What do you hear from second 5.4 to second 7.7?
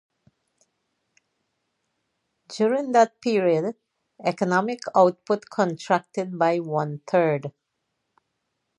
contracted by one-third.